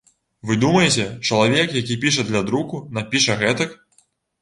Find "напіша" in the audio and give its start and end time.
3.01-3.41